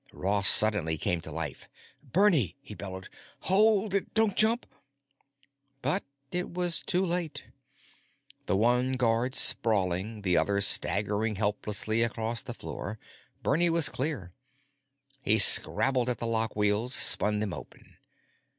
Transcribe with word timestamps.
Ross 0.13 0.49
suddenly 0.49 0.97
came 0.97 1.21
to 1.21 1.31
life. 1.31 1.69
"Bernie!" 2.01 2.57
he 2.63 2.73
bellowed. 2.73 3.07
"Hold 3.41 3.93
it! 3.93 4.15
Don't 4.15 4.35
jump!" 4.35 4.65
But 5.83 6.03
it 6.31 6.49
was 6.55 6.81
too 6.81 7.05
late. 7.05 7.43
The 8.47 8.55
one 8.57 8.93
guard 8.93 9.35
sprawling, 9.35 10.23
the 10.23 10.37
other 10.37 10.59
staggering 10.59 11.35
helplessly 11.35 12.01
across 12.01 12.41
the 12.41 12.55
floor, 12.55 12.97
Bernie 13.43 13.69
was 13.69 13.89
clear. 13.89 14.33
He 15.21 15.37
scrabbled 15.37 16.09
at 16.09 16.17
the 16.17 16.25
lockwheels, 16.25 16.95
spun 16.95 17.39
them 17.39 17.53
open. 17.53 17.97